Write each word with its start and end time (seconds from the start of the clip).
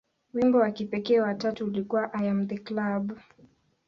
Wimbo 0.33 0.57
wa 0.59 0.71
kipekee 0.71 1.19
wa 1.19 1.35
tatu 1.35 1.65
ulikuwa 1.65 2.13
"I 2.13 2.29
Am 2.29 2.47
The 2.47 2.57
Club". 2.57 3.13